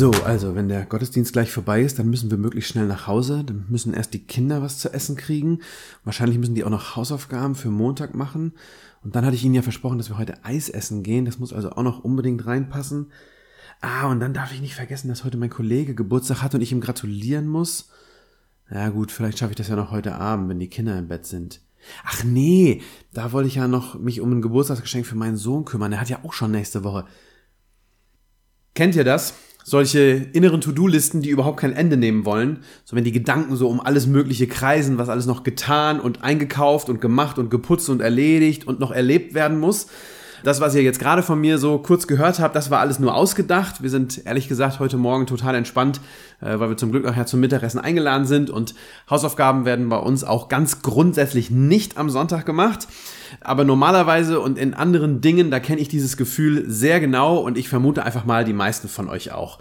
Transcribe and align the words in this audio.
So, 0.00 0.12
also 0.24 0.54
wenn 0.54 0.70
der 0.70 0.86
Gottesdienst 0.86 1.34
gleich 1.34 1.52
vorbei 1.52 1.82
ist, 1.82 1.98
dann 1.98 2.08
müssen 2.08 2.30
wir 2.30 2.38
möglichst 2.38 2.70
schnell 2.70 2.86
nach 2.86 3.06
Hause. 3.06 3.44
Dann 3.44 3.66
müssen 3.68 3.92
erst 3.92 4.14
die 4.14 4.24
Kinder 4.24 4.62
was 4.62 4.78
zu 4.78 4.94
essen 4.94 5.14
kriegen. 5.14 5.58
Wahrscheinlich 6.04 6.38
müssen 6.38 6.54
die 6.54 6.64
auch 6.64 6.70
noch 6.70 6.96
Hausaufgaben 6.96 7.54
für 7.54 7.68
Montag 7.68 8.14
machen. 8.14 8.54
Und 9.02 9.14
dann 9.14 9.26
hatte 9.26 9.36
ich 9.36 9.44
ihnen 9.44 9.52
ja 9.52 9.60
versprochen, 9.60 9.98
dass 9.98 10.08
wir 10.08 10.16
heute 10.16 10.42
Eis 10.42 10.70
essen 10.70 11.02
gehen. 11.02 11.26
Das 11.26 11.38
muss 11.38 11.52
also 11.52 11.72
auch 11.72 11.82
noch 11.82 12.02
unbedingt 12.02 12.46
reinpassen. 12.46 13.12
Ah, 13.82 14.06
und 14.06 14.20
dann 14.20 14.32
darf 14.32 14.54
ich 14.54 14.62
nicht 14.62 14.74
vergessen, 14.74 15.08
dass 15.08 15.22
heute 15.22 15.36
mein 15.36 15.50
Kollege 15.50 15.94
Geburtstag 15.94 16.40
hat 16.40 16.54
und 16.54 16.62
ich 16.62 16.72
ihm 16.72 16.80
gratulieren 16.80 17.46
muss. 17.46 17.90
Ja 18.70 18.88
gut, 18.88 19.12
vielleicht 19.12 19.38
schaffe 19.38 19.52
ich 19.52 19.58
das 19.58 19.68
ja 19.68 19.76
noch 19.76 19.90
heute 19.90 20.14
Abend, 20.14 20.48
wenn 20.48 20.60
die 20.60 20.70
Kinder 20.70 20.98
im 20.98 21.08
Bett 21.08 21.26
sind. 21.26 21.60
Ach 22.06 22.24
nee, 22.24 22.80
da 23.12 23.32
wollte 23.32 23.48
ich 23.48 23.56
ja 23.56 23.68
noch 23.68 23.98
mich 23.98 24.22
um 24.22 24.32
ein 24.32 24.40
Geburtstagsgeschenk 24.40 25.04
für 25.04 25.16
meinen 25.16 25.36
Sohn 25.36 25.66
kümmern. 25.66 25.90
Der 25.90 26.00
hat 26.00 26.08
ja 26.08 26.20
auch 26.24 26.32
schon 26.32 26.52
nächste 26.52 26.84
Woche. 26.84 27.04
Kennt 28.74 28.96
ihr 28.96 29.04
das? 29.04 29.34
Solche 29.64 30.26
inneren 30.32 30.60
To-Do-Listen, 30.60 31.22
die 31.22 31.30
überhaupt 31.30 31.60
kein 31.60 31.72
Ende 31.72 31.96
nehmen 31.96 32.24
wollen. 32.24 32.60
So 32.84 32.96
wenn 32.96 33.04
die 33.04 33.12
Gedanken 33.12 33.56
so 33.56 33.68
um 33.68 33.80
alles 33.80 34.06
Mögliche 34.06 34.46
kreisen, 34.46 34.98
was 34.98 35.08
alles 35.08 35.26
noch 35.26 35.42
getan 35.42 36.00
und 36.00 36.22
eingekauft 36.22 36.88
und 36.88 37.00
gemacht 37.00 37.38
und 37.38 37.50
geputzt 37.50 37.88
und 37.88 38.00
erledigt 38.00 38.66
und 38.66 38.80
noch 38.80 38.90
erlebt 38.90 39.34
werden 39.34 39.58
muss. 39.58 39.86
Das, 40.42 40.60
was 40.60 40.74
ihr 40.74 40.82
jetzt 40.82 40.98
gerade 40.98 41.22
von 41.22 41.40
mir 41.40 41.58
so 41.58 41.78
kurz 41.78 42.06
gehört 42.06 42.38
habt, 42.40 42.56
das 42.56 42.70
war 42.70 42.80
alles 42.80 42.98
nur 42.98 43.14
ausgedacht. 43.14 43.82
Wir 43.82 43.90
sind 43.90 44.26
ehrlich 44.26 44.48
gesagt 44.48 44.80
heute 44.80 44.96
Morgen 44.96 45.26
total 45.26 45.54
entspannt, 45.54 46.00
äh, 46.40 46.58
weil 46.58 46.70
wir 46.70 46.76
zum 46.76 46.90
Glück 46.90 47.04
nachher 47.04 47.26
zum 47.26 47.40
Mittagessen 47.40 47.78
eingeladen 47.78 48.26
sind 48.26 48.50
und 48.50 48.74
Hausaufgaben 49.08 49.64
werden 49.64 49.88
bei 49.88 49.98
uns 49.98 50.24
auch 50.24 50.48
ganz 50.48 50.82
grundsätzlich 50.82 51.50
nicht 51.50 51.98
am 51.98 52.10
Sonntag 52.10 52.46
gemacht. 52.46 52.88
Aber 53.40 53.64
normalerweise 53.64 54.40
und 54.40 54.58
in 54.58 54.74
anderen 54.74 55.20
Dingen, 55.20 55.50
da 55.50 55.60
kenne 55.60 55.80
ich 55.80 55.88
dieses 55.88 56.16
Gefühl 56.16 56.64
sehr 56.68 57.00
genau 57.00 57.38
und 57.38 57.58
ich 57.58 57.68
vermute 57.68 58.04
einfach 58.04 58.24
mal 58.24 58.44
die 58.44 58.52
meisten 58.52 58.88
von 58.88 59.08
euch 59.08 59.32
auch 59.32 59.58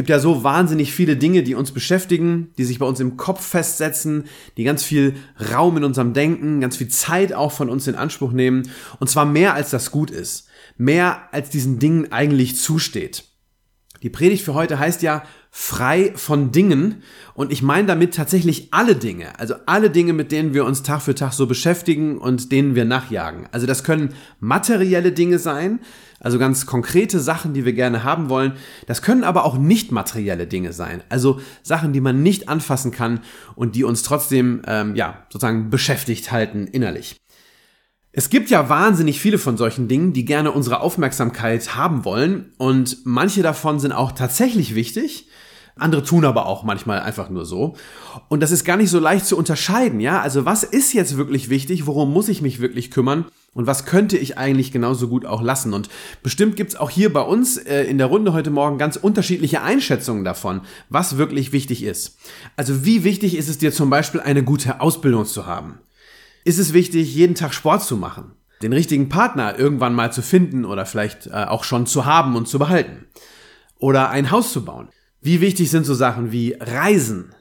gibt 0.00 0.08
ja 0.08 0.18
so 0.18 0.42
wahnsinnig 0.44 0.94
viele 0.94 1.18
Dinge, 1.18 1.42
die 1.42 1.54
uns 1.54 1.72
beschäftigen, 1.72 2.54
die 2.56 2.64
sich 2.64 2.78
bei 2.78 2.86
uns 2.86 3.00
im 3.00 3.18
Kopf 3.18 3.46
festsetzen, 3.46 4.24
die 4.56 4.64
ganz 4.64 4.82
viel 4.82 5.12
Raum 5.52 5.76
in 5.76 5.84
unserem 5.84 6.14
Denken, 6.14 6.62
ganz 6.62 6.78
viel 6.78 6.88
Zeit 6.88 7.34
auch 7.34 7.52
von 7.52 7.68
uns 7.68 7.86
in 7.86 7.96
Anspruch 7.96 8.32
nehmen. 8.32 8.70
Und 8.98 9.10
zwar 9.10 9.26
mehr 9.26 9.52
als 9.52 9.68
das 9.68 9.90
gut 9.90 10.10
ist. 10.10 10.48
Mehr 10.78 11.28
als 11.32 11.50
diesen 11.50 11.78
Dingen 11.78 12.12
eigentlich 12.12 12.56
zusteht. 12.56 13.24
Die 14.02 14.08
Predigt 14.08 14.42
für 14.42 14.54
heute 14.54 14.78
heißt 14.78 15.02
ja 15.02 15.22
frei 15.50 16.12
von 16.14 16.50
Dingen 16.50 17.02
und 17.34 17.52
ich 17.52 17.60
meine 17.60 17.86
damit 17.86 18.14
tatsächlich 18.14 18.72
alle 18.72 18.96
Dinge, 18.96 19.38
also 19.38 19.54
alle 19.66 19.90
Dinge, 19.90 20.14
mit 20.14 20.32
denen 20.32 20.54
wir 20.54 20.64
uns 20.64 20.82
Tag 20.82 21.02
für 21.02 21.14
Tag 21.14 21.34
so 21.34 21.46
beschäftigen 21.46 22.16
und 22.16 22.52
denen 22.52 22.74
wir 22.74 22.86
nachjagen. 22.86 23.48
Also 23.52 23.66
das 23.66 23.84
können 23.84 24.14
materielle 24.38 25.12
Dinge 25.12 25.38
sein, 25.38 25.80
also 26.20 26.38
ganz 26.38 26.66
konkrete 26.66 27.18
Sachen, 27.18 27.54
die 27.54 27.64
wir 27.64 27.72
gerne 27.72 28.04
haben 28.04 28.28
wollen. 28.28 28.52
Das 28.86 29.02
können 29.02 29.24
aber 29.24 29.44
auch 29.44 29.58
nicht 29.58 29.90
materielle 29.90 30.46
Dinge 30.46 30.72
sein, 30.72 31.02
also 31.08 31.40
Sachen, 31.62 31.92
die 31.92 32.00
man 32.00 32.22
nicht 32.22 32.48
anfassen 32.48 32.92
kann 32.92 33.20
und 33.56 33.74
die 33.74 33.84
uns 33.84 34.02
trotzdem 34.02 34.62
ähm, 34.66 34.94
ja 34.94 35.26
sozusagen 35.30 35.70
beschäftigt 35.70 36.30
halten 36.30 36.66
innerlich. 36.66 37.16
Es 38.12 38.28
gibt 38.28 38.50
ja 38.50 38.68
wahnsinnig 38.68 39.20
viele 39.20 39.38
von 39.38 39.56
solchen 39.56 39.86
Dingen, 39.86 40.12
die 40.12 40.24
gerne 40.24 40.50
unsere 40.50 40.80
Aufmerksamkeit 40.80 41.76
haben 41.76 42.04
wollen 42.04 42.52
und 42.58 42.98
manche 43.04 43.42
davon 43.42 43.78
sind 43.78 43.92
auch 43.92 44.12
tatsächlich 44.12 44.74
wichtig. 44.74 45.28
Andere 45.76 46.02
tun 46.02 46.24
aber 46.24 46.46
auch 46.46 46.62
manchmal 46.62 47.00
einfach 47.00 47.30
nur 47.30 47.44
so. 47.44 47.74
Und 48.28 48.40
das 48.40 48.50
ist 48.50 48.64
gar 48.64 48.76
nicht 48.76 48.90
so 48.90 48.98
leicht 48.98 49.26
zu 49.26 49.36
unterscheiden, 49.36 50.00
ja? 50.00 50.20
Also 50.20 50.44
was 50.44 50.62
ist 50.62 50.92
jetzt 50.92 51.16
wirklich 51.16 51.48
wichtig? 51.48 51.86
Worum 51.86 52.12
muss 52.12 52.28
ich 52.28 52.42
mich 52.42 52.60
wirklich 52.60 52.90
kümmern? 52.90 53.26
Und 53.52 53.66
was 53.66 53.84
könnte 53.84 54.16
ich 54.16 54.38
eigentlich 54.38 54.70
genauso 54.70 55.08
gut 55.08 55.26
auch 55.26 55.42
lassen? 55.42 55.72
Und 55.72 55.88
bestimmt 56.22 56.56
gibt's 56.56 56.76
auch 56.76 56.90
hier 56.90 57.12
bei 57.12 57.22
uns 57.22 57.56
äh, 57.56 57.84
in 57.84 57.98
der 57.98 58.06
Runde 58.06 58.32
heute 58.32 58.50
Morgen 58.50 58.78
ganz 58.78 58.96
unterschiedliche 58.96 59.62
Einschätzungen 59.62 60.24
davon, 60.24 60.60
was 60.88 61.16
wirklich 61.16 61.52
wichtig 61.52 61.82
ist. 61.82 62.18
Also 62.56 62.84
wie 62.84 63.02
wichtig 63.02 63.36
ist 63.36 63.48
es 63.48 63.58
dir 63.58 63.72
zum 63.72 63.90
Beispiel 63.90 64.20
eine 64.20 64.44
gute 64.44 64.80
Ausbildung 64.80 65.24
zu 65.26 65.46
haben? 65.46 65.80
ist 66.44 66.58
es 66.58 66.72
wichtig, 66.72 67.14
jeden 67.14 67.34
Tag 67.34 67.54
Sport 67.54 67.82
zu 67.82 67.96
machen, 67.96 68.32
den 68.62 68.72
richtigen 68.72 69.08
Partner 69.08 69.58
irgendwann 69.58 69.94
mal 69.94 70.12
zu 70.12 70.22
finden 70.22 70.64
oder 70.64 70.86
vielleicht 70.86 71.26
äh, 71.26 71.44
auch 71.46 71.64
schon 71.64 71.86
zu 71.86 72.04
haben 72.04 72.36
und 72.36 72.48
zu 72.48 72.58
behalten 72.58 73.06
oder 73.78 74.10
ein 74.10 74.30
Haus 74.30 74.52
zu 74.52 74.64
bauen. 74.64 74.88
Wie 75.22 75.42
wichtig 75.42 75.70
sind 75.70 75.84
so 75.84 75.92
Sachen 75.92 76.32
wie 76.32 76.56
Reisen, 76.58 77.34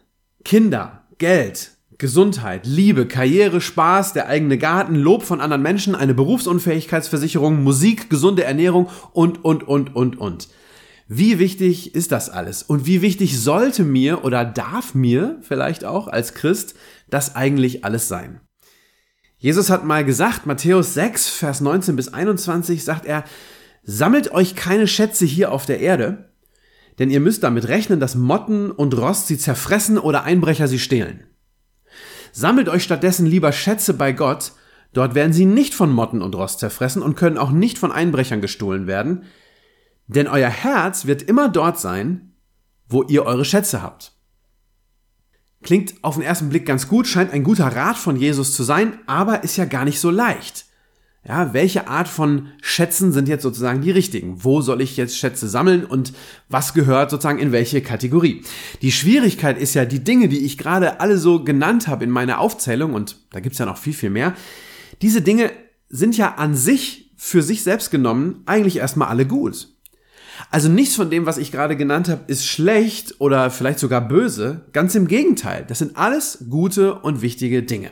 Kinder, 0.44 1.04
Geld, 1.18 1.72
Gesundheit, 1.98 2.66
Liebe, 2.66 3.08
Karriere, 3.08 3.62
Spaß, 3.62 4.12
der 4.12 4.28
eigene 4.28 4.58
Garten, 4.58 4.96
Lob 4.96 5.24
von 5.24 5.40
anderen 5.40 5.62
Menschen, 5.62 5.96
eine 5.96 6.14
Berufsunfähigkeitsversicherung, 6.14 7.64
Musik, 7.64 8.10
gesunde 8.10 8.44
Ernährung 8.44 8.90
und, 9.14 9.46
und, 9.46 9.66
und, 9.66 9.96
und, 9.96 10.20
und. 10.20 10.50
Wie 11.08 11.40
wichtig 11.40 11.96
ist 11.96 12.12
das 12.12 12.30
alles? 12.30 12.64
Und 12.64 12.86
wie 12.86 13.02
wichtig 13.02 13.40
sollte 13.40 13.84
mir 13.84 14.26
oder 14.26 14.44
darf 14.44 14.94
mir 14.94 15.38
vielleicht 15.42 15.86
auch 15.86 16.10
als 16.10 16.34
Christ 16.34 16.76
das 17.10 17.36
eigentlich 17.36 17.86
alles 17.86 18.10
sein? 18.10 18.42
Jesus 19.38 19.70
hat 19.70 19.86
mal 19.86 20.04
gesagt, 20.04 20.46
Matthäus 20.46 20.94
6, 20.96 21.30
Vers 21.30 21.62
19 21.62 21.96
bis 21.96 22.10
21, 22.10 22.84
sagt 22.84 23.06
er, 23.06 23.24
sammelt 23.84 24.32
euch 24.32 24.56
keine 24.56 24.86
Schätze 24.86 25.26
hier 25.26 25.54
auf 25.54 25.66
der 25.66 25.80
Erde, 25.80 26.30
denn 27.00 27.10
ihr 27.10 27.22
müsst 27.22 27.44
damit 27.44 27.68
rechnen, 27.68 28.00
dass 28.00 28.16
Motten 28.16 28.72
und 28.72 28.96
Rost 28.96 29.28
sie 29.28 29.38
zerfressen 29.38 29.98
oder 29.98 30.24
Einbrecher 30.24 30.68
sie 30.68 30.80
stehlen. 30.80 31.24
Sammelt 32.32 32.70
euch 32.70 32.84
stattdessen 32.84 33.26
lieber 33.26 33.52
Schätze 33.52 33.94
bei 33.94 34.12
Gott, 34.12 34.52
dort 34.94 35.16
werden 35.16 35.34
sie 35.34 35.46
nicht 35.46 35.74
von 35.74 35.92
Motten 35.92 36.22
und 36.22 36.36
Rost 36.36 36.60
zerfressen 36.60 37.02
und 37.02 37.16
können 37.16 37.38
auch 37.38 37.52
nicht 37.52 37.80
von 37.80 37.92
Einbrechern 37.92 38.42
gestohlen 38.42 38.86
werden, 38.86 39.24
denn 40.08 40.28
euer 40.28 40.50
Herz 40.50 41.06
wird 41.06 41.22
immer 41.24 41.50
dort 41.50 41.80
sein, 41.80 42.34
wo 42.88 43.04
ihr 43.04 43.26
eure 43.26 43.46
Schätze 43.46 43.82
habt. 43.82 44.14
Klingt 45.62 45.96
auf 46.04 46.16
den 46.16 46.24
ersten 46.24 46.50
Blick 46.50 46.66
ganz 46.66 46.88
gut, 46.88 47.08
scheint 47.08 47.32
ein 47.32 47.44
guter 47.44 47.68
Rat 47.68 47.98
von 47.98 48.16
Jesus 48.16 48.54
zu 48.54 48.64
sein, 48.64 49.00
aber 49.08 49.44
ist 49.44 49.58
ja 49.58 49.66
gar 49.66 49.86
nicht 49.86 50.00
so 50.00 50.10
leicht. 50.10 50.66
Ja, 51.30 51.54
welche 51.54 51.88
Art 51.88 52.08
von 52.08 52.48
Schätzen 52.60 53.12
sind 53.12 53.28
jetzt 53.28 53.44
sozusagen 53.44 53.82
die 53.82 53.92
richtigen? 53.92 54.44
Wo 54.44 54.62
soll 54.62 54.82
ich 54.82 54.98
jetzt 54.98 55.16
Schätze 55.16 55.48
sammeln 55.48 55.86
und 55.86 56.12
was 56.50 56.74
gehört 56.74 57.12
sozusagen 57.12 57.38
in 57.38 57.52
welche 57.52 57.82
Kategorie? 57.82 58.42
Die 58.82 58.92
Schwierigkeit 58.92 59.56
ist 59.60 59.76
ja, 59.76 59.86
die 59.86 60.04
Dinge, 60.04 60.28
die 60.28 60.44
ich 60.44 60.58
gerade 60.58 61.00
alle 61.02 61.20
so 61.20 61.44
genannt 61.44 61.88
habe 61.88 62.04
in 62.04 62.10
meiner 62.10 62.40
Aufzählung, 62.40 62.96
und 62.96 63.18
da 63.30 63.42
gibt's 63.42 63.60
ja 63.60 63.68
noch 63.68 63.78
viel, 63.78 63.94
viel 63.94 64.10
mehr, 64.10 64.34
diese 65.04 65.22
Dinge 65.22 65.52
sind 65.88 66.18
ja 66.18 66.34
an 66.34 66.56
sich, 66.56 67.12
für 67.16 67.44
sich 67.44 67.62
selbst 67.62 67.92
genommen, 67.92 68.42
eigentlich 68.48 68.78
erstmal 68.78 69.10
alle 69.10 69.28
gut. 69.28 69.68
Also 70.50 70.68
nichts 70.68 70.96
von 70.96 71.12
dem, 71.12 71.28
was 71.28 71.38
ich 71.38 71.52
gerade 71.52 71.78
genannt 71.78 72.10
habe, 72.10 72.24
ist 72.26 72.48
schlecht 72.48 73.22
oder 73.22 73.52
vielleicht 73.52 73.78
sogar 73.78 74.02
böse. 74.08 74.66
Ganz 74.74 74.96
im 74.96 75.08
Gegenteil. 75.08 75.64
Das 75.68 75.78
sind 75.78 75.96
alles 75.96 76.46
gute 76.50 76.96
und 76.96 77.22
wichtige 77.22 77.62
Dinge. 77.62 77.92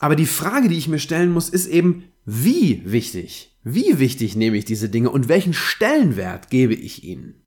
Aber 0.00 0.16
die 0.16 0.26
Frage, 0.26 0.68
die 0.68 0.78
ich 0.78 0.88
mir 0.88 0.98
stellen 0.98 1.30
muss, 1.30 1.48
ist 1.48 1.66
eben, 1.66 2.04
wie 2.24 2.82
wichtig? 2.84 3.56
Wie 3.62 3.98
wichtig 3.98 4.34
nehme 4.34 4.56
ich 4.56 4.64
diese 4.64 4.88
Dinge 4.88 5.10
und 5.10 5.28
welchen 5.28 5.52
Stellenwert 5.52 6.50
gebe 6.50 6.74
ich 6.74 7.04
ihnen? 7.04 7.44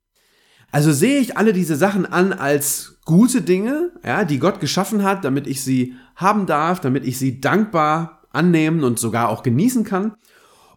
Also 0.71 0.91
sehe 0.91 1.19
ich 1.19 1.35
alle 1.35 1.51
diese 1.51 1.75
Sachen 1.75 2.05
an 2.05 2.31
als 2.31 2.99
gute 3.05 3.41
Dinge, 3.41 3.91
ja, 4.05 4.23
die 4.23 4.39
Gott 4.39 4.59
geschaffen 4.59 5.03
hat, 5.03 5.25
damit 5.25 5.47
ich 5.47 5.63
sie 5.63 5.95
haben 6.15 6.45
darf, 6.45 6.79
damit 6.79 7.05
ich 7.05 7.17
sie 7.17 7.41
dankbar 7.41 8.27
annehmen 8.31 8.83
und 8.83 8.99
sogar 8.99 9.29
auch 9.29 9.43
genießen 9.43 9.83
kann? 9.83 10.15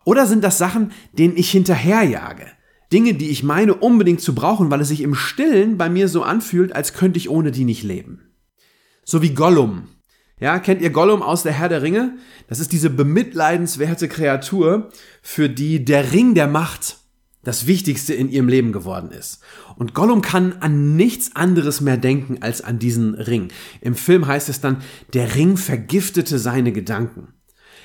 Oder 0.05 0.27
sind 0.27 0.45
das 0.45 0.59
Sachen, 0.59 0.93
denen 1.13 1.37
ich 1.37 1.51
hinterherjage? 1.51 2.47
Dinge, 2.93 3.15
die 3.15 3.31
ich 3.31 3.43
meine 3.43 3.75
unbedingt 3.75 4.21
zu 4.21 4.35
brauchen, 4.35 4.71
weil 4.71 4.81
es 4.81 4.89
sich 4.89 5.01
im 5.01 5.15
Stillen 5.15 5.77
bei 5.77 5.91
mir 5.91 6.09
so 6.09 6.23
anfühlt, 6.23 6.75
als 6.75 6.95
könnte 6.95 7.19
ich 7.19 7.29
ohne 7.29 7.51
die 7.51 7.65
nicht 7.65 7.83
leben. 7.83 8.21
So 9.05 9.23
wie 9.23 9.35
Gollum. 9.35 9.89
Ja, 10.39 10.59
kennt 10.59 10.83
ihr 10.83 10.91
Gollum 10.91 11.23
aus 11.23 11.45
der 11.45 11.53
Herr 11.53 11.71
der 11.71 11.81
Ringe? 11.81 12.19
Das 12.47 12.61
ist 12.61 12.71
diese 12.71 12.91
bemitleidenswerte 12.91 14.07
Kreatur, 14.07 14.91
für 15.23 15.49
die 15.49 15.83
der 15.83 16.13
Ring 16.13 16.35
der 16.35 16.47
Macht 16.47 16.99
das 17.43 17.67
Wichtigste 17.67 18.13
in 18.13 18.29
ihrem 18.29 18.49
Leben 18.49 18.71
geworden 18.71 19.13
ist. 19.13 19.41
Und 19.77 19.95
Gollum 19.95 20.21
kann 20.21 20.57
an 20.61 20.95
nichts 20.95 21.35
anderes 21.37 21.81
mehr 21.81 21.97
denken 21.97 22.43
als 22.43 22.61
an 22.61 22.79
diesen 22.79 23.15
Ring. 23.15 23.49
Im 23.81 23.95
Film 23.95 24.27
heißt 24.27 24.51
es 24.51 24.61
dann, 24.61 24.83
der 25.15 25.37
Ring 25.37 25.57
vergiftete 25.57 26.39
seine 26.39 26.73
Gedanken. 26.73 27.29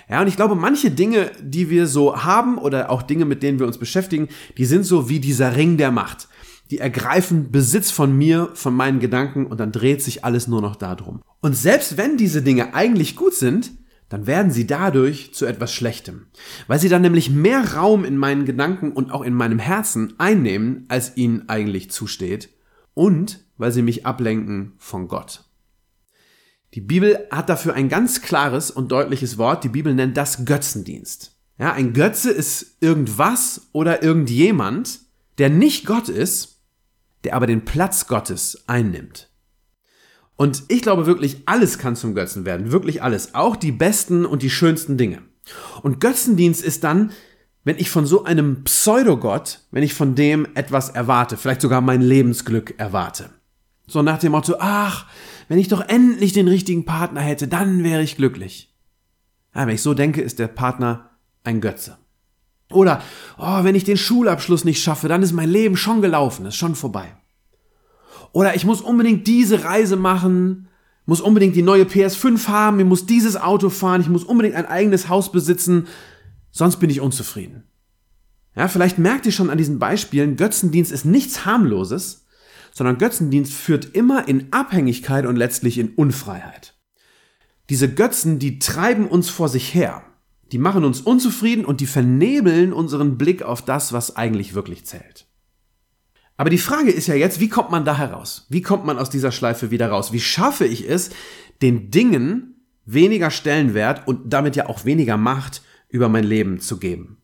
Ja, 0.10 0.20
und 0.20 0.28
ich 0.28 0.36
glaube, 0.36 0.56
manche 0.56 0.92
Dinge, 0.92 1.32
die 1.42 1.70
wir 1.70 1.88
so 1.88 2.22
haben 2.22 2.58
oder 2.58 2.90
auch 2.90 3.02
Dinge, 3.02 3.24
mit 3.24 3.44
denen 3.44 3.60
wir 3.60 3.68
uns 3.68 3.78
beschäftigen, 3.78 4.28
die 4.58 4.66
sind 4.66 4.84
so 4.84 5.08
wie 5.08 5.22
dieser 5.22 5.56
Ring 5.56 5.78
der 5.78 5.92
Macht. 5.92 6.28
Die 6.72 6.80
ergreifen 6.80 7.52
Besitz 7.52 7.92
von 7.92 8.18
mir, 8.18 8.50
von 8.54 8.74
meinen 8.74 9.00
Gedanken 9.00 9.46
und 9.46 9.60
dann 9.60 9.74
dreht 9.74 10.02
sich 10.02 10.24
alles 10.24 10.48
nur 10.48 10.62
noch 10.62 10.78
darum. 10.78 11.22
Und 11.42 11.56
selbst 11.56 11.98
wenn 11.98 12.16
diese 12.16 12.42
Dinge 12.42 12.74
eigentlich 12.74 13.18
gut 13.18 13.34
sind, 13.34 13.72
dann 14.08 14.26
werden 14.26 14.52
sie 14.52 14.68
dadurch 14.68 15.34
zu 15.34 15.46
etwas 15.46 15.74
Schlechtem, 15.74 16.28
weil 16.68 16.80
sie 16.80 16.90
dann 16.90 17.02
nämlich 17.02 17.30
mehr 17.30 17.76
Raum 17.76 18.06
in 18.06 18.18
meinen 18.18 18.46
Gedanken 18.46 18.94
und 18.94 19.12
auch 19.12 19.22
in 19.22 19.34
meinem 19.34 19.60
Herzen 19.60 20.14
einnehmen, 20.18 20.86
als 20.88 21.18
ihnen 21.18 21.50
eigentlich 21.50 21.92
zusteht 21.92 22.50
und 22.94 23.46
weil 23.58 23.72
sie 23.72 23.82
mich 23.82 24.06
ablenken 24.06 24.74
von 24.78 25.08
Gott. 25.08 25.44
Die 26.74 26.82
Bibel 26.82 27.28
hat 27.32 27.50
dafür 27.50 27.74
ein 27.74 27.90
ganz 27.90 28.22
klares 28.22 28.72
und 28.72 28.94
deutliches 28.94 29.38
Wort. 29.38 29.66
Die 29.66 29.70
Bibel 29.70 29.94
nennt 29.94 30.16
das 30.16 30.46
Götzendienst. 30.46 31.36
Ja, 31.60 31.74
ein 31.74 31.92
Götze 31.92 32.32
ist 32.32 32.78
irgendwas 32.80 33.68
oder 33.74 34.04
irgendjemand, 34.04 35.02
der 35.38 35.50
nicht 35.50 35.86
Gott 35.86 36.08
ist, 36.08 36.61
der 37.24 37.36
aber 37.36 37.48
den 37.48 37.66
Platz 37.66 38.08
Gottes 38.08 38.64
einnimmt. 38.68 39.30
Und 40.36 40.64
ich 40.70 40.82
glaube 40.82 41.06
wirklich, 41.06 41.44
alles 41.46 41.78
kann 41.78 41.96
zum 41.96 42.16
Götzen 42.16 42.46
werden. 42.46 42.72
Wirklich 42.72 43.04
alles. 43.04 43.36
Auch 43.36 43.56
die 43.56 43.72
besten 43.72 44.26
und 44.26 44.42
die 44.42 44.50
schönsten 44.50 44.98
Dinge. 44.98 45.22
Und 45.84 46.00
Götzendienst 46.00 46.64
ist 46.64 46.84
dann, 46.84 47.12
wenn 47.64 47.78
ich 47.78 47.92
von 47.92 48.06
so 48.06 48.24
einem 48.24 48.64
Pseudogott, 48.64 49.60
wenn 49.72 49.84
ich 49.84 49.94
von 49.94 50.16
dem 50.16 50.48
etwas 50.56 50.90
erwarte, 50.90 51.38
vielleicht 51.38 51.62
sogar 51.62 51.82
mein 51.82 52.02
Lebensglück 52.02 52.80
erwarte. 52.80 53.30
So 53.86 54.02
nach 54.02 54.18
dem 54.18 54.32
Motto, 54.32 54.56
ach, 54.60 55.06
wenn 55.48 55.60
ich 55.60 55.68
doch 55.68 55.82
endlich 55.88 56.34
den 56.34 56.48
richtigen 56.48 56.86
Partner 56.86 57.22
hätte, 57.22 57.48
dann 57.48 57.84
wäre 57.84 58.02
ich 58.02 58.16
glücklich. 58.16 58.74
Ja, 59.54 59.68
wenn 59.68 59.76
ich 59.76 59.82
so 59.82 59.94
denke, 59.94 60.22
ist 60.22 60.40
der 60.40 60.48
Partner 60.48 61.12
ein 61.44 61.62
Götze. 61.62 61.98
Oder, 62.74 63.02
oh, 63.38 63.64
wenn 63.64 63.76
ich 63.76 63.84
den 63.84 63.98
Schulabschluss 63.98 64.64
nicht 64.64 64.82
schaffe, 64.82 65.08
dann 65.08 65.24
ist 65.24 65.34
mein 65.34 65.50
Leben 65.50 65.78
schon 65.78 66.02
gelaufen, 66.02 66.46
ist 66.46 66.56
schon 66.56 66.76
vorbei. 66.76 67.16
Oder 68.34 68.56
ich 68.56 68.66
muss 68.66 68.82
unbedingt 68.82 69.28
diese 69.28 69.64
Reise 69.64 69.96
machen, 69.96 70.68
muss 71.06 71.22
unbedingt 71.22 71.56
die 71.56 71.62
neue 71.62 71.84
PS5 71.84 72.48
haben, 72.48 72.80
ich 72.80 72.86
muss 72.86 73.06
dieses 73.06 73.36
Auto 73.36 73.70
fahren, 73.70 74.02
ich 74.02 74.10
muss 74.10 74.24
unbedingt 74.24 74.56
ein 74.56 74.66
eigenes 74.66 75.10
Haus 75.10 75.32
besitzen, 75.32 75.88
sonst 76.52 76.78
bin 76.78 76.90
ich 76.90 77.02
unzufrieden. 77.02 77.64
Ja, 78.56 78.68
vielleicht 78.68 78.98
merkt 78.98 79.26
ihr 79.26 79.32
schon 79.32 79.50
an 79.50 79.58
diesen 79.58 79.80
Beispielen, 79.80 80.36
Götzendienst 80.36 80.92
ist 80.92 81.06
nichts 81.06 81.46
harmloses, 81.46 82.26
sondern 82.74 82.98
Götzendienst 82.98 83.54
führt 83.54 83.96
immer 83.96 84.28
in 84.28 84.52
Abhängigkeit 84.52 85.26
und 85.26 85.36
letztlich 85.36 85.78
in 85.78 85.90
Unfreiheit. 85.90 86.76
Diese 87.70 87.94
Götzen, 87.94 88.40
die 88.40 88.60
treiben 88.60 89.08
uns 89.08 89.30
vor 89.30 89.50
sich 89.50 89.74
her. 89.74 90.04
Die 90.52 90.58
machen 90.58 90.84
uns 90.84 91.02
unzufrieden 91.02 91.66
und 91.66 91.80
die 91.80 91.86
vernebeln 91.86 92.74
unseren 92.74 93.18
Blick 93.18 93.42
auf 93.42 93.64
das, 93.64 93.94
was 93.94 94.16
eigentlich 94.16 94.54
wirklich 94.54 94.86
zählt. 94.86 95.28
Aber 96.36 96.50
die 96.50 96.58
Frage 96.58 96.92
ist 96.92 97.08
ja 97.08 97.16
jetzt, 97.16 97.40
wie 97.40 97.50
kommt 97.50 97.72
man 97.72 97.86
da 97.86 97.98
heraus? 97.98 98.48
Wie 98.50 98.62
kommt 98.62 98.86
man 98.86 98.98
aus 98.98 99.10
dieser 99.10 99.32
Schleife 99.32 99.72
wieder 99.72 99.90
raus? 99.90 100.12
Wie 100.12 100.20
schaffe 100.20 100.66
ich 100.66 100.90
es, 100.90 101.12
den 101.62 101.92
Dingen 101.92 102.66
weniger 102.86 103.30
Stellenwert 103.30 104.08
und 104.08 104.34
damit 104.34 104.56
ja 104.56 104.68
auch 104.68 104.84
weniger 104.84 105.18
Macht 105.18 105.62
über 105.88 106.10
mein 106.10 106.24
Leben 106.24 106.60
zu 106.60 106.78
geben? 106.78 107.18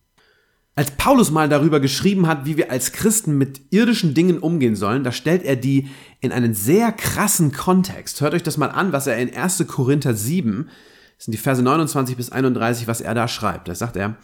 Als 0.75 0.91
Paulus 0.91 1.31
mal 1.31 1.49
darüber 1.49 1.79
geschrieben 1.79 2.27
hat, 2.27 2.45
wie 2.45 2.55
wir 2.55 2.69
als 2.69 2.91
Christen 2.91 3.39
mit 3.39 3.61
irdischen 3.71 4.13
Dingen 4.13 4.37
umgehen 4.37 4.75
sollen, 4.75 5.03
da 5.03 5.11
stellt 5.11 5.43
er 5.43 5.55
die 5.55 5.87
in 6.21 6.31
einen 6.31 6.53
sehr 6.53 6.91
krassen 6.91 7.51
Kontext. 7.51 8.21
Hört 8.21 8.35
euch 8.35 8.43
das 8.43 8.57
mal 8.57 8.67
an, 8.67 8.91
was 8.91 9.07
er 9.07 9.17
in 9.17 9.35
1. 9.35 9.65
Korinther 9.67 10.13
7 10.13 10.69
das 11.17 11.25
sind 11.25 11.33
die 11.33 11.39
Verse 11.39 11.61
29 11.61 12.15
bis 12.15 12.31
31, 12.31 12.87
was 12.87 13.01
er 13.01 13.15
da 13.15 13.27
schreibt. 13.27 13.67
Da 13.67 13.75
sagt 13.75 13.95
er, 13.95 14.17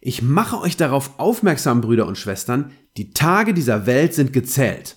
ich 0.00 0.22
mache 0.22 0.58
euch 0.60 0.76
darauf 0.76 1.18
aufmerksam, 1.18 1.80
Brüder 1.80 2.06
und 2.06 2.18
Schwestern, 2.18 2.72
die 2.96 3.12
Tage 3.12 3.54
dieser 3.54 3.86
Welt 3.86 4.14
sind 4.14 4.32
gezählt. 4.32 4.96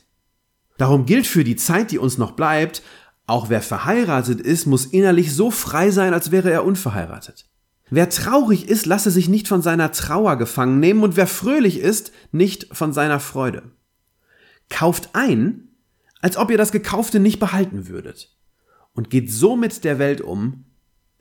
Darum 0.77 1.05
gilt 1.05 1.27
für 1.27 1.43
die 1.43 1.55
Zeit, 1.55 1.91
die 1.91 1.97
uns 1.97 2.17
noch 2.17 2.31
bleibt, 2.31 2.81
auch 3.25 3.49
wer 3.49 3.61
verheiratet 3.61 4.41
ist, 4.41 4.65
muss 4.65 4.85
innerlich 4.85 5.33
so 5.33 5.49
frei 5.49 5.91
sein, 5.91 6.13
als 6.13 6.31
wäre 6.31 6.51
er 6.51 6.65
unverheiratet. 6.65 7.49
Wer 7.89 8.09
traurig 8.09 8.67
ist, 8.69 8.85
lasse 8.85 9.11
sich 9.11 9.29
nicht 9.29 9.47
von 9.47 9.61
seiner 9.61 9.91
Trauer 9.91 10.37
gefangen 10.37 10.79
nehmen 10.79 11.03
und 11.03 11.15
wer 11.15 11.27
fröhlich 11.27 11.79
ist, 11.79 12.11
nicht 12.31 12.67
von 12.75 12.91
seiner 12.91 13.19
Freude. 13.19 13.71
Kauft 14.69 15.11
ein, 15.13 15.69
als 16.21 16.37
ob 16.37 16.49
ihr 16.49 16.57
das 16.57 16.71
Gekaufte 16.71 17.19
nicht 17.19 17.39
behalten 17.39 17.87
würdet 17.87 18.35
und 18.93 19.09
geht 19.09 19.31
so 19.31 19.55
mit 19.55 19.83
der 19.83 19.99
Welt 19.99 20.21
um, 20.21 20.65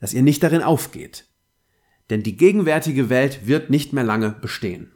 dass 0.03 0.11
ihr 0.11 0.21
nicht 0.21 0.43
darin 0.43 0.61
aufgeht. 0.61 1.29
Denn 2.09 2.23
die 2.23 2.35
gegenwärtige 2.35 3.09
Welt 3.09 3.47
wird 3.47 3.69
nicht 3.69 3.93
mehr 3.93 4.03
lange 4.03 4.31
bestehen. 4.31 4.91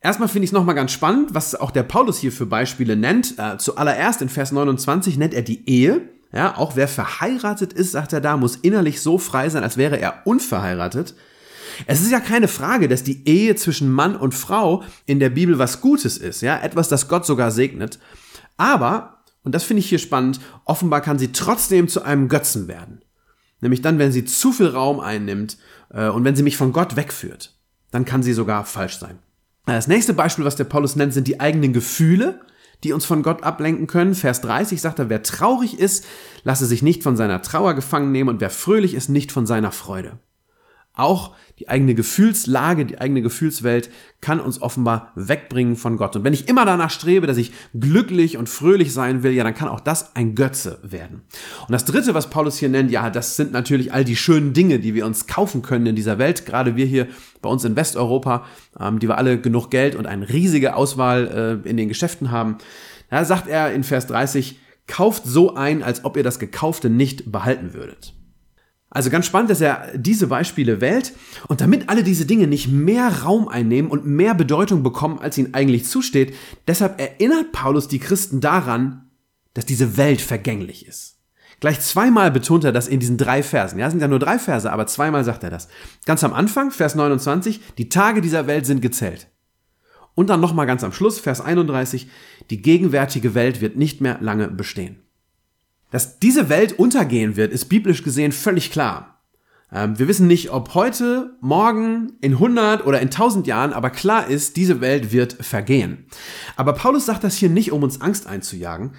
Erstmal 0.00 0.28
finde 0.28 0.44
ich 0.44 0.50
es 0.50 0.54
nochmal 0.54 0.76
ganz 0.76 0.92
spannend, 0.92 1.34
was 1.34 1.56
auch 1.56 1.72
der 1.72 1.82
Paulus 1.82 2.20
hier 2.20 2.30
für 2.30 2.46
Beispiele 2.46 2.94
nennt. 2.94 3.40
Äh, 3.40 3.58
zuallererst 3.58 4.22
in 4.22 4.28
Vers 4.28 4.52
29 4.52 5.18
nennt 5.18 5.34
er 5.34 5.42
die 5.42 5.68
Ehe. 5.68 6.08
Ja, 6.32 6.56
auch 6.56 6.76
wer 6.76 6.86
verheiratet 6.86 7.72
ist, 7.72 7.90
sagt 7.90 8.12
er 8.12 8.20
da, 8.20 8.36
muss 8.36 8.54
innerlich 8.54 9.00
so 9.00 9.18
frei 9.18 9.48
sein, 9.48 9.64
als 9.64 9.76
wäre 9.76 9.98
er 9.98 10.24
unverheiratet. 10.24 11.16
Es 11.88 12.00
ist 12.00 12.12
ja 12.12 12.20
keine 12.20 12.46
Frage, 12.46 12.86
dass 12.86 13.02
die 13.02 13.26
Ehe 13.28 13.56
zwischen 13.56 13.90
Mann 13.90 14.14
und 14.14 14.36
Frau 14.36 14.84
in 15.04 15.18
der 15.18 15.30
Bibel 15.30 15.58
was 15.58 15.80
Gutes 15.80 16.16
ist, 16.16 16.42
ja, 16.42 16.60
etwas, 16.60 16.88
das 16.88 17.08
Gott 17.08 17.26
sogar 17.26 17.50
segnet. 17.50 17.98
Aber, 18.56 19.24
und 19.42 19.52
das 19.52 19.64
finde 19.64 19.80
ich 19.80 19.88
hier 19.88 19.98
spannend, 19.98 20.38
offenbar 20.64 21.00
kann 21.00 21.18
sie 21.18 21.32
trotzdem 21.32 21.88
zu 21.88 22.02
einem 22.02 22.28
Götzen 22.28 22.68
werden. 22.68 23.00
Nämlich 23.62 23.80
dann, 23.80 23.98
wenn 23.98 24.12
sie 24.12 24.26
zu 24.26 24.52
viel 24.52 24.66
Raum 24.66 25.00
einnimmt 25.00 25.56
äh, 25.90 26.08
und 26.08 26.24
wenn 26.24 26.36
sie 26.36 26.42
mich 26.42 26.58
von 26.58 26.72
Gott 26.72 26.96
wegführt. 26.96 27.54
Dann 27.90 28.04
kann 28.04 28.22
sie 28.22 28.34
sogar 28.34 28.66
falsch 28.66 28.98
sein. 28.98 29.18
Äh, 29.66 29.72
das 29.72 29.88
nächste 29.88 30.12
Beispiel, 30.12 30.44
was 30.44 30.56
der 30.56 30.64
Paulus 30.64 30.96
nennt, 30.96 31.14
sind 31.14 31.28
die 31.28 31.40
eigenen 31.40 31.72
Gefühle, 31.72 32.40
die 32.84 32.92
uns 32.92 33.04
von 33.04 33.22
Gott 33.22 33.44
ablenken 33.44 33.86
können. 33.86 34.14
Vers 34.14 34.40
30 34.42 34.80
sagt 34.80 34.98
er, 34.98 35.08
wer 35.08 35.22
traurig 35.22 35.78
ist, 35.78 36.04
lasse 36.42 36.66
sich 36.66 36.82
nicht 36.82 37.02
von 37.02 37.16
seiner 37.16 37.40
Trauer 37.40 37.74
gefangen 37.74 38.12
nehmen 38.12 38.28
und 38.28 38.40
wer 38.40 38.50
fröhlich 38.50 38.94
ist, 38.94 39.08
nicht 39.08 39.32
von 39.32 39.46
seiner 39.46 39.72
Freude. 39.72 40.18
Auch 40.94 41.34
die 41.58 41.70
eigene 41.70 41.94
Gefühlslage, 41.94 42.84
die 42.84 43.00
eigene 43.00 43.22
Gefühlswelt 43.22 43.88
kann 44.20 44.40
uns 44.40 44.60
offenbar 44.60 45.12
wegbringen 45.14 45.76
von 45.76 45.96
Gott. 45.96 46.16
Und 46.16 46.24
wenn 46.24 46.34
ich 46.34 46.48
immer 46.48 46.66
danach 46.66 46.90
strebe, 46.90 47.26
dass 47.26 47.38
ich 47.38 47.52
glücklich 47.72 48.36
und 48.36 48.48
fröhlich 48.48 48.92
sein 48.92 49.22
will, 49.22 49.32
ja, 49.32 49.42
dann 49.42 49.54
kann 49.54 49.68
auch 49.68 49.80
das 49.80 50.14
ein 50.16 50.34
Götze 50.34 50.80
werden. 50.82 51.22
Und 51.60 51.72
das 51.72 51.86
dritte, 51.86 52.12
was 52.14 52.28
Paulus 52.28 52.58
hier 52.58 52.68
nennt, 52.68 52.90
ja, 52.90 53.08
das 53.08 53.36
sind 53.36 53.52
natürlich 53.52 53.92
all 53.92 54.04
die 54.04 54.16
schönen 54.16 54.52
Dinge, 54.52 54.80
die 54.80 54.94
wir 54.94 55.06
uns 55.06 55.26
kaufen 55.26 55.62
können 55.62 55.86
in 55.86 55.96
dieser 55.96 56.18
Welt. 56.18 56.44
Gerade 56.44 56.76
wir 56.76 56.84
hier 56.84 57.08
bei 57.40 57.48
uns 57.48 57.64
in 57.64 57.74
Westeuropa, 57.74 58.44
ähm, 58.78 58.98
die 58.98 59.08
wir 59.08 59.16
alle 59.16 59.40
genug 59.40 59.70
Geld 59.70 59.94
und 59.94 60.06
eine 60.06 60.28
riesige 60.28 60.76
Auswahl 60.76 61.62
äh, 61.64 61.68
in 61.68 61.78
den 61.78 61.88
Geschäften 61.88 62.30
haben. 62.30 62.58
Da 63.08 63.24
sagt 63.24 63.48
er 63.48 63.72
in 63.72 63.82
Vers 63.82 64.06
30, 64.08 64.58
kauft 64.86 65.24
so 65.24 65.54
ein, 65.54 65.82
als 65.82 66.04
ob 66.04 66.18
ihr 66.18 66.22
das 66.22 66.38
Gekaufte 66.38 66.90
nicht 66.90 67.32
behalten 67.32 67.72
würdet. 67.72 68.14
Also 68.94 69.08
ganz 69.08 69.24
spannend, 69.24 69.50
dass 69.50 69.62
er 69.62 69.88
diese 69.96 70.26
Beispiele 70.26 70.82
wählt. 70.82 71.14
Und 71.48 71.62
damit 71.62 71.88
alle 71.88 72.04
diese 72.04 72.26
Dinge 72.26 72.46
nicht 72.46 72.68
mehr 72.68 73.22
Raum 73.22 73.48
einnehmen 73.48 73.90
und 73.90 74.06
mehr 74.06 74.34
Bedeutung 74.34 74.82
bekommen, 74.82 75.18
als 75.18 75.38
ihnen 75.38 75.54
eigentlich 75.54 75.86
zusteht, 75.86 76.34
deshalb 76.68 77.00
erinnert 77.00 77.52
Paulus 77.52 77.88
die 77.88 77.98
Christen 77.98 78.40
daran, 78.40 79.10
dass 79.54 79.64
diese 79.64 79.96
Welt 79.96 80.20
vergänglich 80.20 80.86
ist. 80.86 81.18
Gleich 81.60 81.80
zweimal 81.80 82.30
betont 82.30 82.64
er 82.64 82.72
das 82.72 82.88
in 82.88 83.00
diesen 83.00 83.16
drei 83.16 83.42
Versen. 83.42 83.78
Ja, 83.78 83.88
sind 83.88 84.00
ja 84.00 84.08
nur 84.08 84.18
drei 84.18 84.38
Verse, 84.38 84.70
aber 84.70 84.86
zweimal 84.86 85.24
sagt 85.24 85.42
er 85.44 85.50
das. 85.50 85.68
Ganz 86.04 86.22
am 86.24 86.34
Anfang, 86.34 86.70
Vers 86.70 86.94
29, 86.94 87.60
die 87.78 87.88
Tage 87.88 88.20
dieser 88.20 88.46
Welt 88.46 88.66
sind 88.66 88.82
gezählt. 88.82 89.28
Und 90.14 90.28
dann 90.28 90.40
nochmal 90.40 90.66
ganz 90.66 90.84
am 90.84 90.92
Schluss, 90.92 91.18
Vers 91.18 91.40
31, 91.40 92.10
die 92.50 92.60
gegenwärtige 92.60 93.34
Welt 93.34 93.62
wird 93.62 93.76
nicht 93.76 94.02
mehr 94.02 94.18
lange 94.20 94.48
bestehen. 94.48 95.02
Dass 95.92 96.18
diese 96.18 96.48
Welt 96.48 96.78
untergehen 96.78 97.36
wird, 97.36 97.52
ist 97.52 97.66
biblisch 97.66 98.02
gesehen 98.02 98.32
völlig 98.32 98.72
klar. 98.72 99.22
Ähm, 99.70 99.98
wir 99.98 100.08
wissen 100.08 100.26
nicht, 100.26 100.50
ob 100.50 100.74
heute, 100.74 101.36
morgen, 101.42 102.14
in 102.22 102.32
100 102.32 102.86
oder 102.86 103.00
in 103.00 103.08
1000 103.08 103.46
Jahren, 103.46 103.74
aber 103.74 103.90
klar 103.90 104.26
ist, 104.26 104.56
diese 104.56 104.80
Welt 104.80 105.12
wird 105.12 105.34
vergehen. 105.34 106.06
Aber 106.56 106.72
Paulus 106.72 107.04
sagt 107.04 107.24
das 107.24 107.36
hier 107.36 107.50
nicht, 107.50 107.72
um 107.72 107.82
uns 107.82 108.00
Angst 108.00 108.26
einzujagen, 108.26 108.92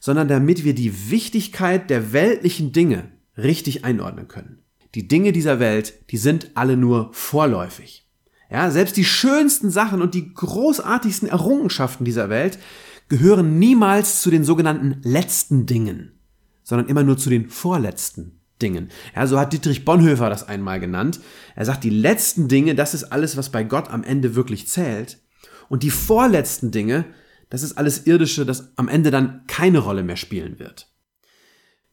sondern 0.00 0.26
damit 0.26 0.64
wir 0.64 0.74
die 0.74 1.10
Wichtigkeit 1.10 1.88
der 1.88 2.12
weltlichen 2.12 2.72
Dinge 2.72 3.12
richtig 3.38 3.84
einordnen 3.84 4.26
können. 4.26 4.64
Die 4.96 5.06
Dinge 5.06 5.30
dieser 5.30 5.60
Welt, 5.60 5.94
die 6.10 6.18
sind 6.18 6.50
alle 6.54 6.76
nur 6.76 7.10
vorläufig. 7.12 8.10
Ja, 8.50 8.70
selbst 8.72 8.96
die 8.96 9.04
schönsten 9.04 9.70
Sachen 9.70 10.02
und 10.02 10.12
die 10.14 10.34
großartigsten 10.34 11.28
Errungenschaften 11.28 12.04
dieser 12.04 12.28
Welt 12.28 12.58
gehören 13.08 13.60
niemals 13.60 14.20
zu 14.22 14.30
den 14.30 14.42
sogenannten 14.42 15.00
letzten 15.02 15.66
Dingen 15.66 16.18
sondern 16.72 16.88
immer 16.88 17.02
nur 17.02 17.18
zu 17.18 17.28
den 17.28 17.50
vorletzten 17.50 18.40
Dingen. 18.62 18.88
Ja, 19.14 19.26
so 19.26 19.38
hat 19.38 19.52
Dietrich 19.52 19.84
Bonhoeffer 19.84 20.30
das 20.30 20.48
einmal 20.48 20.80
genannt. 20.80 21.20
Er 21.54 21.66
sagt, 21.66 21.84
die 21.84 21.90
letzten 21.90 22.48
Dinge, 22.48 22.74
das 22.74 22.94
ist 22.94 23.12
alles, 23.12 23.36
was 23.36 23.50
bei 23.50 23.62
Gott 23.62 23.90
am 23.90 24.02
Ende 24.02 24.34
wirklich 24.36 24.68
zählt. 24.68 25.20
Und 25.68 25.82
die 25.82 25.90
vorletzten 25.90 26.70
Dinge, 26.70 27.04
das 27.50 27.62
ist 27.62 27.76
alles 27.76 28.06
Irdische, 28.06 28.46
das 28.46 28.72
am 28.76 28.88
Ende 28.88 29.10
dann 29.10 29.42
keine 29.48 29.80
Rolle 29.80 30.02
mehr 30.02 30.16
spielen 30.16 30.58
wird. 30.58 30.90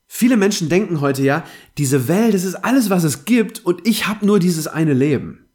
Viele 0.07 0.37
Menschen 0.37 0.69
denken 0.69 1.01
heute 1.01 1.23
ja, 1.23 1.43
diese 1.77 2.07
Welt, 2.07 2.33
das 2.33 2.45
ist 2.45 2.55
alles, 2.55 2.89
was 2.89 3.03
es 3.03 3.25
gibt 3.25 3.65
und 3.65 3.85
ich 3.85 4.07
habe 4.07 4.25
nur 4.25 4.39
dieses 4.39 4.67
eine 4.67 4.93
Leben. 4.93 5.49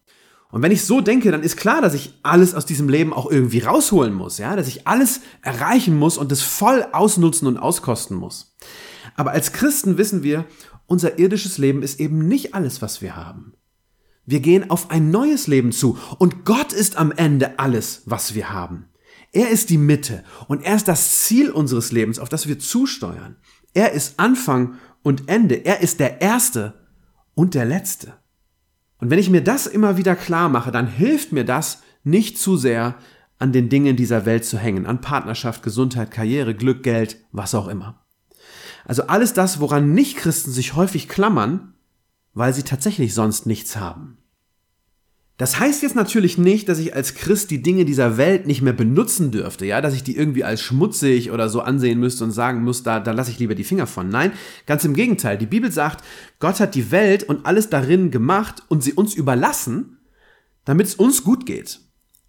Und 0.51 0.61
wenn 0.61 0.71
ich 0.71 0.85
so 0.85 1.01
denke, 1.01 1.31
dann 1.31 1.43
ist 1.43 1.57
klar, 1.57 1.81
dass 1.81 1.95
ich 1.95 2.13
alles 2.23 2.55
aus 2.55 2.67
diesem 2.67 2.91
Leben 2.91 3.15
auch 3.15 3.31
irgendwie 3.31 3.61
rausholen 3.61 4.13
muss, 4.13 4.37
ja, 4.37 4.55
dass 4.55 4.69
ich 4.69 4.87
alles 4.87 5.23
erreichen 5.41 5.97
muss 5.97 6.19
und 6.19 6.31
es 6.31 6.43
voll 6.43 6.87
ausnutzen 6.93 7.49
und 7.49 7.57
auskosten 7.57 8.19
muss. 8.19 8.55
Aber 9.15 9.33
als 9.33 9.53
Christen 9.53 9.99
wissen 9.99 10.23
wir, 10.23 10.47
unser 10.87 11.19
irdisches 11.19 11.59
Leben 11.59 11.83
ist 11.83 12.01
eben 12.01 12.27
nicht 12.27 12.55
alles, 12.55 12.83
was 12.83 13.01
wir 13.01 13.17
haben. 13.17 13.55
Wir 14.27 14.41
gehen 14.41 14.71
auf 14.71 14.91
ein 14.91 15.11
neues 15.11 15.47
Leben 15.47 15.73
zu 15.73 15.99
und 16.19 16.45
Gott 16.45 16.73
ist 16.73 16.97
am 16.97 17.13
Ende 17.13 17.59
alles, 17.59 18.03
was 18.07 18.35
wir 18.35 18.51
haben. 18.51 18.87
Er 19.33 19.51
ist 19.51 19.71
die 19.71 19.79
Mitte 19.79 20.25
und 20.49 20.65
er 20.65 20.77
ist 20.77 20.89
das 20.89 21.21
Ziel 21.25 21.51
unseres 21.51 21.93
Lebens, 21.93 22.19
auf 22.19 22.29
das 22.29 22.47
wir 22.47 22.59
zusteuern. 22.59 23.37
Er 23.75 23.93
ist 23.93 24.19
Anfang 24.19 24.77
und 25.03 25.29
Ende. 25.29 25.57
Er 25.65 25.81
ist 25.81 26.01
der 26.01 26.21
Erste 26.21 26.75
und 27.35 27.55
der 27.55 27.65
Letzte. 27.65 28.15
Und 28.99 29.11
wenn 29.11 29.19
ich 29.19 29.31
mir 29.31 29.43
das 29.43 29.67
immer 29.67 29.97
wieder 29.97 30.17
klar 30.17 30.49
mache, 30.49 30.71
dann 30.71 30.87
hilft 30.87 31.33
mir 31.33 31.45
das 31.45 31.83
nicht 32.05 32.39
zu 32.39 32.57
sehr 32.57 32.95
an 33.39 33.53
den 33.53 33.69
Dingen 33.69 33.97
dieser 33.97 34.25
Welt 34.25 34.45
zu 34.45 34.57
hängen, 34.57 34.87
an 34.87 35.01
Partnerschaft, 35.01 35.63
Gesundheit, 35.63 36.11
Karriere, 36.11 36.55
Glück, 36.55 36.83
Geld, 36.83 37.19
was 37.33 37.55
auch 37.55 37.69
immer. 37.69 38.04
Also 38.85 39.05
alles 39.05 39.33
das, 39.33 39.61
woran 39.61 39.93
Nichtchristen 39.93 40.53
sich 40.53 40.75
häufig 40.75 41.09
klammern, 41.09 41.75
weil 42.35 42.53
sie 42.53 42.63
tatsächlich 42.63 43.15
sonst 43.15 43.47
nichts 43.47 43.77
haben. 43.77 44.19
Das 45.37 45.59
heißt 45.59 45.83
jetzt 45.83 45.97
natürlich 45.97 46.39
nicht, 46.39 46.69
dass 46.69 46.79
ich 46.79 46.95
als 46.95 47.15
Christ 47.17 47.51
die 47.51 47.61
Dinge 47.61 47.85
dieser 47.85 48.17
Welt 48.17 48.47
nicht 48.47 48.63
mehr 48.63 48.73
benutzen 48.73 49.33
dürfte, 49.33 49.67
ja, 49.67 49.81
dass 49.81 49.95
ich 49.95 50.05
die 50.05 50.17
irgendwie 50.17 50.45
als 50.45 50.61
schmutzig 50.61 51.33
oder 51.33 51.49
so 51.49 51.61
ansehen 51.61 51.99
müsste 51.99 52.23
und 52.23 52.31
sagen 52.31 52.63
muss, 52.63 52.85
da, 52.85 53.01
da 53.01 53.11
lasse 53.11 53.33
ich 53.33 53.41
lieber 53.41 53.57
die 53.57 53.65
Finger 53.65 53.89
von. 53.89 54.09
Nein, 54.09 54.31
ganz 54.67 54.85
im 54.85 54.95
Gegenteil. 54.95 55.37
Die 55.37 55.47
Bibel 55.47 55.73
sagt, 55.73 56.05
Gott 56.39 56.61
hat 56.61 56.77
die 56.77 56.93
Welt 56.93 57.25
und 57.25 57.47
alles 57.47 57.69
darin 57.69 58.13
gemacht 58.13 58.63
und 58.69 58.85
sie 58.85 58.93
uns 58.93 59.15
überlassen, 59.15 59.99
damit 60.65 60.87
es 60.87 60.95
uns 60.95 61.25
gut 61.25 61.47
geht. 61.47 61.81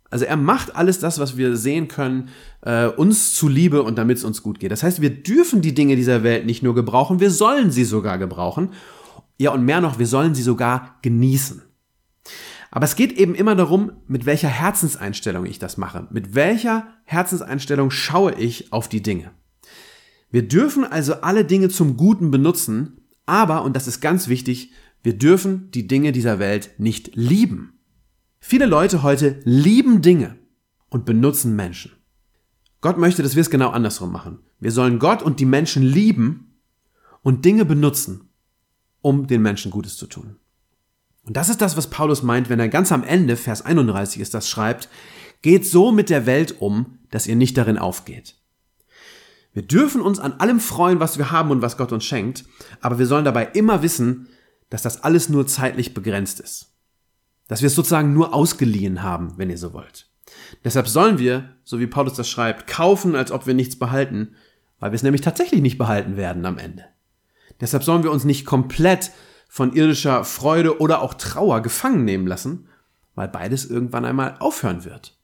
Also 0.10 0.26
er 0.26 0.38
macht 0.38 0.76
alles 0.76 1.00
das, 1.00 1.20
was 1.20 1.36
wir 1.36 1.58
sehen 1.58 1.88
können, 1.88 2.30
äh, 2.62 2.88
uns 2.88 3.34
zuliebe 3.34 3.84
und 3.84 3.98
damit 3.98 4.18
es 4.18 4.24
uns 4.24 4.44
gut 4.44 4.60
geht. 4.60 4.72
Das 4.72 4.84
heißt, 4.84 5.02
wir 5.02 5.10
dürfen 5.10 5.62
die 5.62 5.74
Dinge 5.74 5.96
dieser 5.96 6.24
Welt 6.24 6.46
nicht 6.46 6.64
nur 6.64 6.76
gebrauchen, 6.76 7.20
wir 7.20 7.32
sollen 7.32 7.72
sie 7.72 7.84
sogar 7.84 8.18
gebrauchen. 8.18 8.70
Ja, 9.38 9.52
und 9.52 9.66
mehr 9.66 9.82
noch, 9.82 10.00
wir 10.00 10.08
sollen 10.08 10.34
sie 10.36 10.44
sogar 10.44 10.98
genießen. 11.02 11.62
Aber 12.72 12.86
es 12.86 12.96
geht 12.96 13.14
eben 13.14 13.36
immer 13.36 13.56
darum, 13.56 13.94
mit 14.08 14.26
welcher 14.26 14.50
Herzenseinstellung 14.50 15.46
ich 15.46 15.60
das 15.60 15.78
mache. 15.78 16.08
Mit 16.12 16.36
welcher 16.36 16.88
Herzenseinstellung 17.06 17.90
schaue 17.90 18.34
ich 18.36 18.74
auf 18.74 18.90
die 18.90 19.02
Dinge. 19.02 19.32
Wir 20.30 20.48
dürfen 20.48 20.84
also 20.84 21.16
alle 21.22 21.46
Dinge 21.46 21.70
zum 21.70 21.96
Guten 21.96 22.32
benutzen, 22.32 23.02
aber, 23.26 23.64
und 23.64 23.76
das 23.76 23.88
ist 23.88 24.02
ganz 24.02 24.28
wichtig, 24.28 24.72
wir 25.04 25.18
dürfen 25.18 25.72
die 25.72 25.88
Dinge 25.88 26.12
dieser 26.12 26.40
Welt 26.40 26.72
nicht 26.78 27.16
lieben. 27.16 27.75
Viele 28.48 28.68
Leute 28.68 29.02
heute 29.02 29.40
lieben 29.44 30.04
Dinge 30.04 30.38
und 30.90 31.04
benutzen 31.04 31.56
Menschen. 31.56 31.94
Gott 32.80 33.00
möchte, 33.00 33.24
dass 33.24 33.34
wir 33.34 33.42
es 33.42 33.50
genau 33.50 33.72
andersrum 33.72 34.12
machen. 34.12 34.38
Wir 34.60 34.72
sollen 34.72 35.00
Gott 35.00 35.24
und 35.24 35.40
die 35.40 35.48
Menschen 35.48 35.82
lieben 35.82 36.62
und 37.24 37.44
Dinge 37.44 37.66
benutzen, 37.66 38.30
um 39.02 39.25
den 39.25 39.42
Menschen 39.42 39.72
Gutes 39.72 39.98
zu 39.98 40.06
tun. 40.06 40.36
Und 41.24 41.36
das 41.36 41.50
ist 41.50 41.60
das, 41.60 41.75
was 41.75 41.90
Paulus 41.90 42.22
meint, 42.22 42.48
wenn 42.48 42.60
er 42.60 42.70
ganz 42.70 42.92
am 42.92 43.04
Ende, 43.04 43.36
Vers 43.36 43.64
31 43.64 44.22
ist 44.22 44.36
das, 44.36 44.48
schreibt, 44.48 44.90
geht 45.42 45.66
so 45.66 45.92
mit 45.92 46.12
der 46.12 46.28
Welt 46.28 46.62
um, 46.62 47.00
dass 47.10 47.25
ihr 47.25 47.36
nicht 47.36 47.58
darin 47.58 47.80
aufgeht. 47.80 48.36
Wir 49.54 49.64
dürfen 49.64 50.02
uns 50.02 50.20
an 50.20 50.34
allem 50.34 50.60
freuen, 50.60 51.00
was 51.00 51.18
wir 51.18 51.32
haben 51.32 51.50
und 51.50 51.64
was 51.64 51.78
Gott 51.78 51.92
uns 51.92 52.06
schenkt, 52.06 52.46
aber 52.80 53.00
wir 53.00 53.08
sollen 53.08 53.25
dabei 53.25 53.46
immer 53.46 53.82
wissen, 53.82 54.28
dass 54.70 54.84
das 54.84 55.04
alles 55.04 55.30
nur 55.30 55.48
zeitlich 55.48 55.96
begrenzt 55.96 56.40
ist. 56.40 56.75
Dass 57.48 57.62
wir 57.62 57.68
es 57.68 57.75
sozusagen 57.75 58.14
nur 58.14 58.34
ausgeliehen 58.34 59.04
haben, 59.04 59.34
wenn 59.38 59.50
ihr 59.50 59.58
so 59.58 59.74
wollt. 59.74 60.10
Deshalb 60.64 60.88
sollen 60.88 61.20
wir, 61.20 61.50
so 61.64 61.80
wie 61.80 61.88
Paulus 61.88 62.14
das 62.14 62.30
schreibt, 62.30 62.68
kaufen, 62.68 63.16
als 63.16 63.32
ob 63.32 63.46
wir 63.48 63.54
nichts 63.54 63.78
behalten, 63.78 64.36
weil 64.80 64.92
wir 64.92 64.96
es 64.96 65.04
nämlich 65.04 65.22
tatsächlich 65.22 65.62
nicht 65.62 65.78
behalten 65.78 66.18
werden 66.18 66.46
am 66.46 66.58
Ende. 66.58 66.86
Deshalb 67.62 67.84
sollen 67.84 68.04
wir 68.04 68.12
uns 68.12 68.24
nicht 68.24 68.46
komplett 68.46 69.12
von 69.48 69.74
irdischer 69.74 70.24
Freude 70.24 70.80
oder 70.82 71.02
auch 71.02 71.14
Trauer 71.14 71.62
gefangen 71.62 72.04
nehmen 72.04 72.28
lassen, 72.28 72.68
weil 73.14 73.28
beides 73.28 73.66
irgendwann 73.66 74.06
einmal 74.06 74.36
aufhören 74.40 74.84
wird. 74.84 75.18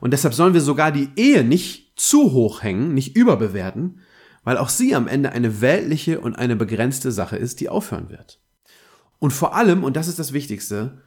Und 0.00 0.12
deshalb 0.12 0.34
sollen 0.34 0.54
wir 0.54 0.60
sogar 0.60 0.90
die 0.90 1.10
Ehe 1.16 1.44
nicht 1.44 1.92
zu 1.96 2.32
hoch 2.32 2.62
hängen, 2.62 2.94
nicht 2.94 3.16
überbewerten, 3.16 4.00
weil 4.42 4.58
auch 4.58 4.68
sie 4.68 4.94
am 4.94 5.08
Ende 5.08 5.32
eine 5.32 5.60
weltliche 5.60 6.20
und 6.20 6.36
eine 6.36 6.56
begrenzte 6.56 7.12
Sache 7.12 7.36
ist, 7.36 7.60
die 7.60 7.68
aufhören 7.68 8.10
wird. 8.10 8.40
Und 9.18 9.32
vor 9.32 9.54
allem, 9.54 9.84
und 9.84 9.96
das 9.96 10.08
ist 10.08 10.18
das 10.18 10.32
Wichtigste, 10.32 11.02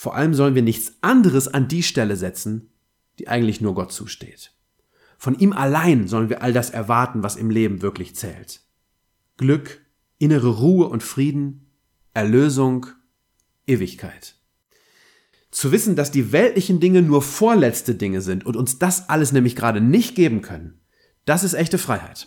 vor 0.00 0.16
allem 0.16 0.32
sollen 0.32 0.54
wir 0.54 0.62
nichts 0.62 0.94
anderes 1.02 1.46
an 1.46 1.68
die 1.68 1.82
Stelle 1.82 2.16
setzen, 2.16 2.70
die 3.18 3.28
eigentlich 3.28 3.60
nur 3.60 3.74
Gott 3.74 3.92
zusteht. 3.92 4.50
Von 5.18 5.38
ihm 5.38 5.52
allein 5.52 6.08
sollen 6.08 6.30
wir 6.30 6.40
all 6.40 6.54
das 6.54 6.70
erwarten, 6.70 7.22
was 7.22 7.36
im 7.36 7.50
Leben 7.50 7.82
wirklich 7.82 8.16
zählt. 8.16 8.62
Glück, 9.36 9.82
innere 10.16 10.56
Ruhe 10.56 10.88
und 10.88 11.02
Frieden, 11.02 11.66
Erlösung, 12.14 12.86
Ewigkeit. 13.66 14.36
Zu 15.50 15.70
wissen, 15.70 15.96
dass 15.96 16.10
die 16.10 16.32
weltlichen 16.32 16.80
Dinge 16.80 17.02
nur 17.02 17.20
vorletzte 17.20 17.94
Dinge 17.94 18.22
sind 18.22 18.46
und 18.46 18.56
uns 18.56 18.78
das 18.78 19.10
alles 19.10 19.32
nämlich 19.32 19.54
gerade 19.54 19.82
nicht 19.82 20.14
geben 20.14 20.40
können, 20.40 20.80
das 21.26 21.44
ist 21.44 21.52
echte 21.52 21.76
Freiheit. 21.76 22.26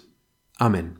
Amen. 0.57 0.99